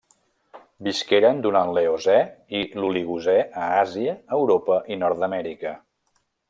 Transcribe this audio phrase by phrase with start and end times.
[0.87, 2.17] Visqueren durant l'Eocè
[2.61, 5.81] i l'Oligocè a Àsia, Europa i Nord-amèrica.